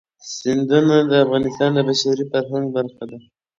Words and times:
سیندونه 0.35 0.97
د 1.09 1.11
افغانستان 1.23 1.69
د 1.75 1.79
بشري 1.87 2.25
فرهنګ 2.31 2.65
برخه 2.75 3.03
ده. 3.11 3.17